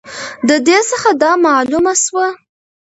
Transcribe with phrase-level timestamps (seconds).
[0.49, 2.27] د دې څخه دا معلومه سوه